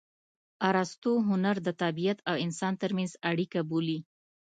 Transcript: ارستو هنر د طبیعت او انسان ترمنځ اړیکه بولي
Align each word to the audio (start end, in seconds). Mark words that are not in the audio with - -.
ارستو 0.69 1.11
هنر 1.27 1.55
د 1.67 1.69
طبیعت 1.81 2.19
او 2.29 2.35
انسان 2.45 2.73
ترمنځ 2.81 3.11
اړیکه 3.31 3.59
بولي 3.69 3.99